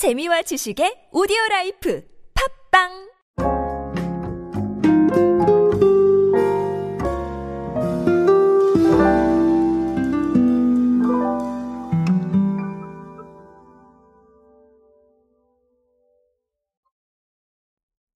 [0.00, 2.02] 재미와 지식의 오디오 라이프
[2.72, 2.88] 팟빵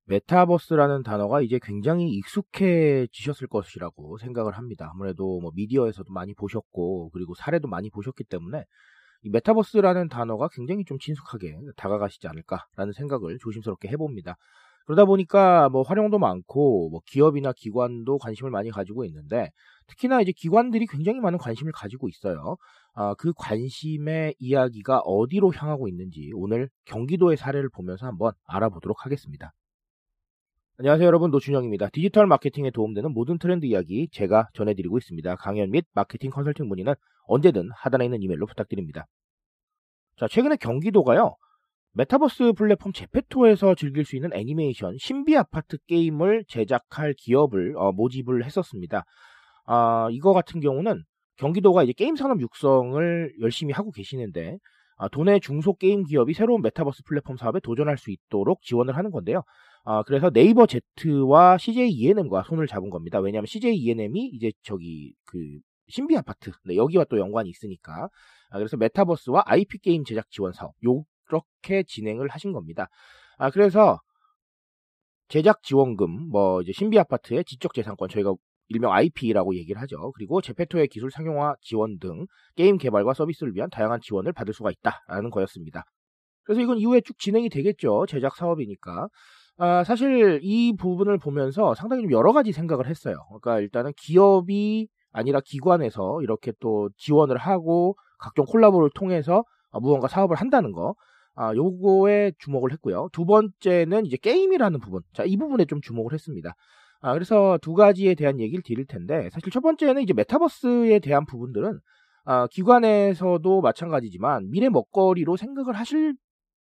[0.06, 4.88] 메타버스라는 단어가 이제 굉장히 익숙해지셨을 것이라고 생각을 합니다.
[4.90, 8.64] 아무래도 뭐 미디어에서도 많이 보셨고 그리고 사례도 많이 보셨기 때문에
[9.24, 14.36] 이 메타버스라는 단어가 굉장히 좀 친숙하게 다가가시지 않을까라는 생각을 조심스럽게 해봅니다.
[14.86, 19.50] 그러다 보니까 뭐 활용도 많고 뭐 기업이나 기관도 관심을 많이 가지고 있는데
[19.86, 22.56] 특히나 이제 기관들이 굉장히 많은 관심을 가지고 있어요.
[22.94, 29.52] 아, 그 관심의 이야기가 어디로 향하고 있는지 오늘 경기도의 사례를 보면서 한번 알아보도록 하겠습니다.
[30.76, 31.90] 안녕하세요 여러분 노준영입니다.
[31.90, 35.36] 디지털 마케팅에 도움되는 모든 트렌드 이야기 제가 전해드리고 있습니다.
[35.36, 36.94] 강연 및 마케팅 컨설팅 문의는
[37.28, 39.06] 언제든 하단에 있는 이메일로 부탁드립니다.
[40.16, 41.36] 자 최근에 경기도가요.
[41.92, 49.04] 메타버스 플랫폼 제페토에서 즐길 수 있는 애니메이션 신비 아파트 게임을 제작할 기업을 어, 모집을 했었습니다.
[49.66, 51.04] 아, 이거 같은 경우는
[51.36, 54.58] 경기도가 이제 게임 산업 육성을 열심히 하고 계시는데
[54.96, 59.44] 아, 도내 중소 게임 기업이 새로운 메타버스 플랫폼 사업에 도전할 수 있도록 지원을 하는 건데요.
[59.84, 63.20] 아, 그래서 네이버 Z와 CJ ENM과 손을 잡은 겁니다.
[63.20, 65.38] 왜냐하면 CJ ENM이 이제 저기 그
[65.88, 68.08] 신비 아파트 네, 여기와 또 연관이 있으니까
[68.50, 72.88] 아, 그래서 메타버스와 IP 게임 제작 지원 사업 요렇게 진행을 하신 겁니다.
[73.36, 73.98] 아, 그래서
[75.28, 78.34] 제작 지원금 뭐 이제 신비 아파트의 지적 재산권 저희가
[78.68, 80.12] 일명 IP라고 얘기를 하죠.
[80.12, 82.26] 그리고 제페토의 기술 상용화 지원 등
[82.56, 85.84] 게임 개발과 서비스를 위한 다양한 지원을 받을 수가 있다라는 거였습니다.
[86.44, 88.06] 그래서 이건 이후에 쭉 진행이 되겠죠.
[88.08, 89.08] 제작 사업이니까.
[89.56, 93.16] 아, 사실 이 부분을 보면서 상당히 좀 여러 가지 생각을 했어요.
[93.28, 99.44] 그러니까 일단은 기업이 아니라 기관에서 이렇게 또 지원을 하고 각종 콜라보를 통해서
[99.80, 100.94] 무언가 사업을 한다는 거.
[101.36, 103.08] 아, 요거에 주목을 했고요.
[103.12, 105.02] 두 번째는 이제 게임이라는 부분.
[105.12, 106.54] 자, 이 부분에 좀 주목을 했습니다.
[107.00, 111.78] 아, 그래서 두 가지에 대한 얘기를 드릴 텐데, 사실 첫 번째는 이제 메타버스에 대한 부분들은,
[112.24, 116.14] 아, 기관에서도 마찬가지지만 미래 먹거리로 생각을 하실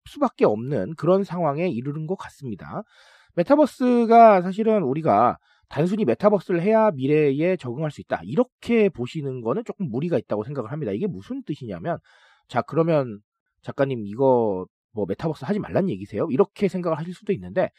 [0.06, 2.82] 수밖에 없는 그런 상황에 이르는 것 같습니다.
[3.34, 5.38] 메타버스가 사실은 우리가
[5.68, 8.20] 단순히 메타버스를 해야 미래에 적응할 수 있다.
[8.24, 10.92] 이렇게 보시는 거는 조금 무리가 있다고 생각을 합니다.
[10.92, 11.98] 이게 무슨 뜻이냐면,
[12.48, 13.20] 자, 그러면
[13.62, 16.26] 작가님 이거 뭐 메타버스 하지 말란 얘기세요?
[16.30, 17.70] 이렇게 생각을 하실 수도 있는데,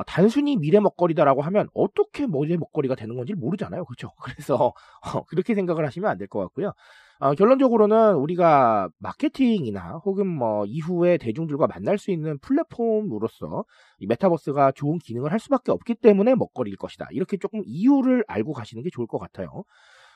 [0.00, 3.84] 아, 단순히 미래 먹거리다라고 하면 어떻게 미래 먹거리가 되는 건지 모르잖아요.
[3.84, 4.12] 그렇죠?
[4.22, 4.72] 그래서
[5.14, 6.72] 어, 그렇게 생각을 하시면 안 될 것 같고요.
[7.20, 13.64] 어, 결론적으로는 우리가 마케팅이나 혹은 뭐 이후에 대중들과 만날 수 있는 플랫폼으로서
[13.98, 17.08] 이 메타버스가 좋은 기능을 할 수밖에 없기 때문에 먹거리일 것이다.
[17.10, 19.64] 이렇게 조금 이유를 알고 가시는 게 좋을 것 같아요.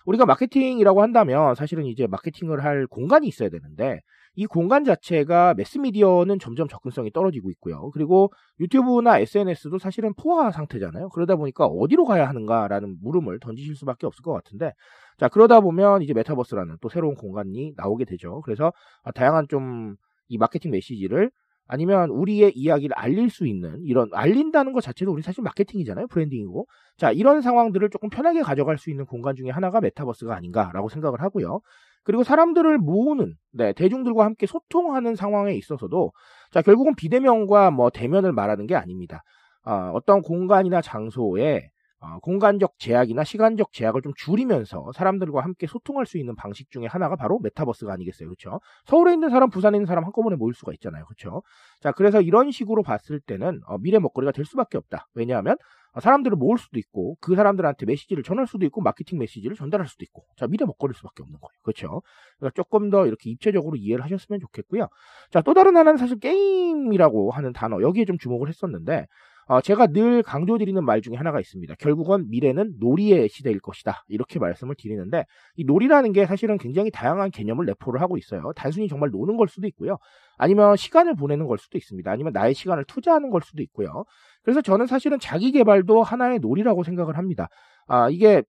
[0.07, 4.01] 우리가 마케팅이라고 한다면 사실은 이제 마케팅을 할 공간이 있어야 되는데
[4.35, 7.91] 이 공간 자체가 매스미디어는 점점 접근성이 떨어지고 있고요.
[7.91, 11.11] 그리고 유튜브나 SNS도 사실은 포화 상태잖아요.
[11.11, 14.73] 그러다 보니까 어디로 가야 하는가라는 물음을 던지실 수밖에 없을 것 같은데
[15.19, 18.41] 자 그러다 보면 이제 메타버스라는 또 새로운 공간이 나오게 되죠.
[18.43, 18.73] 그래서
[19.15, 19.97] 다양한 좀
[20.33, 21.31] 이 마케팅 메시지를
[21.69, 26.67] 아니면 우리의 이야기를 알릴 수 있는 이런 알린다는 것 자체도 우리 사실 마케팅이잖아요 브랜딩이고
[26.97, 31.61] 자 이런 상황들을 조금 편하게 가져갈 수 있는 공간 중에 하나가 메타버스가 아닌가라고 생각을 하고요
[32.05, 36.13] 그리고 사람들을 모으는 네, 대중들과 함께 소통하는 상황에 있어서도
[36.51, 39.23] 자 결국은 비대면과 뭐 대면을 말하는 게 아닙니다
[39.65, 41.69] 어, 어떤 공간이나 장소에
[42.03, 47.15] 어, 공간적 제약이나 시간적 제약을 좀 줄이면서 사람들과 함께 소통할 수 있는 방식 중에 하나가
[47.15, 48.29] 바로 메타버스가 아니겠어요.
[48.29, 48.61] 그렇죠?
[48.87, 51.05] 서울에 있는 사람, 부산에 있는 사람 한꺼번에 모일 수가 있잖아요.
[51.05, 51.43] 그렇죠?
[51.81, 55.07] 자, 그래서 이런 식으로 봤을 때는 어, 미래 먹거리가 될 수밖에 없다.
[55.15, 55.59] 왜냐하면 어,
[56.01, 60.25] 사람들을 모을 수도 있고 그 사람들한테 메시지를 전할 수도 있고 마케팅 메시지를 전달할 수도 있고
[60.37, 61.53] 자 미래 먹거리일 수밖에 없는 거예요.
[61.63, 62.03] 그렇죠?
[62.39, 64.89] 그러니까 조금 더 이렇게 입체적으로 이해를 하셨으면 좋겠고요.
[65.31, 69.07] 자 또 다른 하나는 사실 게임이라고 하는 단어 여기에 좀 주목을 했었는데
[69.47, 71.75] 어, 제가 늘 강조드리는 말 중에 하나가 있습니다.
[71.79, 74.05] 결국은 미래는 놀이의 시대일 것이다.
[74.09, 75.25] 이렇게 말씀을 드리는데
[75.57, 78.53] 이 놀이라는 게 사실은 굉장히 다양한 개념을 내포를 하고 있어요.
[78.55, 79.99] 단순히 정말 노는 걸 수도 있고요.
[80.39, 82.11] 아니면 시간을 보내는 걸 수도 있습니다.
[82.11, 84.05] 아니면 나의 시간을 투자하는 걸 수도 있고요.
[84.43, 87.49] 그래서 저는 사실은 자기 개발도 하나의 놀이라고 생각을 합니다.
[87.87, 88.43] 아, 이게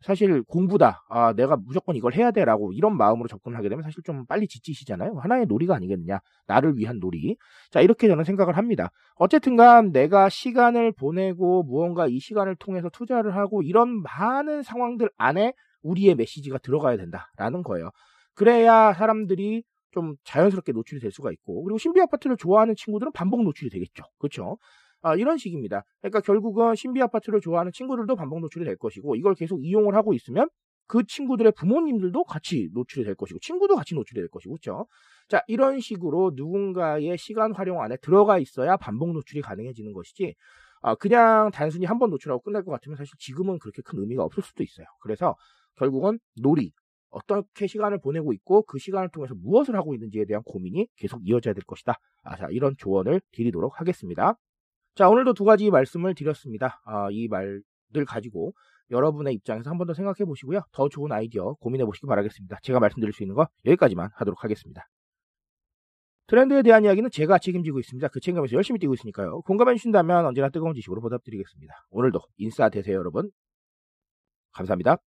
[0.00, 1.04] 사실 공부다.
[1.08, 5.18] 아, 내가 무조건 이걸 해야 돼라고 이런 마음으로 접근을 하게 되면 사실 좀 빨리 지치시잖아요.
[5.18, 6.20] 하나의 놀이가 아니겠느냐.
[6.46, 7.36] 나를 위한 놀이.
[7.70, 8.90] 자, 이렇게 저는 생각을 합니다.
[9.16, 15.52] 어쨌든 간 내가 시간을 보내고 무언가 이 시간을 통해서 투자를 하고 이런 많은 상황들 안에
[15.82, 17.90] 우리의 메시지가 들어가야 된다라는 거예요.
[18.34, 23.70] 그래야 사람들이 좀 자연스럽게 노출이 될 수가 있고 그리고 신비 아파트를 좋아하는 친구들은 반복 노출이
[23.70, 24.04] 되겠죠.
[24.18, 24.56] 그렇죠?
[25.02, 25.82] 아, 이런 식입니다.
[26.00, 30.48] 그러니까 결국은 신비 아파트를 좋아하는 친구들도 반복 노출이 될 것이고 이걸 계속 이용을 하고 있으면
[30.86, 34.86] 그 친구들의 부모님들도 같이 노출이 될 것이고 친구도 같이 노출이 될 것이고 그렇죠?
[35.28, 40.34] 자, 이런 식으로 누군가의 시간 활용 안에 들어가 있어야 반복 노출이 가능해지는 것이지,
[40.82, 44.42] 아, 그냥 단순히 한 번 노출하고 끝날 것 같으면 사실 지금은 그렇게 큰 의미가 없을
[44.42, 44.86] 수도 있어요.
[45.02, 45.36] 그래서
[45.76, 46.72] 결국은 놀이,
[47.10, 51.62] 어떻게 시간을 보내고 있고 그 시간을 통해서 무엇을 하고 있는지에 대한 고민이 계속 이어져야 될
[51.64, 51.94] 것이다.
[52.22, 54.34] 아, 자, 이런 조언을 드리도록 하겠습니다.
[54.94, 56.80] 자, 오늘도 두 가지 말씀을 드렸습니다.
[56.84, 58.52] 아, 이 말들 가지고
[58.90, 60.62] 여러분의 입장에서 한 번 더 생각해 보시고요.
[60.72, 62.58] 더 좋은 아이디어 고민해 보시기 바라겠습니다.
[62.62, 64.84] 제가 말씀드릴 수 있는 거 여기까지만 하도록 하겠습니다.
[66.26, 68.08] 트렌드에 대한 이야기는 제가 책임지고 있습니다.
[68.08, 69.40] 그 책임감에서 열심히 뛰고 있으니까요.
[69.42, 71.74] 공감해 주신다면 언제나 뜨거운 지식으로 보답드리겠습니다.
[71.90, 73.30] 오늘도 인싸 되세요, 여러분.
[74.52, 74.98] 감사합니다.